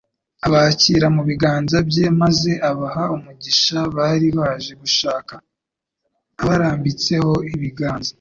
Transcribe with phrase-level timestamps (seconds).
[0.47, 5.33] Abakira mu biganza bye, maze abaha umugisha bari baje gushaka,
[6.41, 8.09] abarambitseho ibiganza.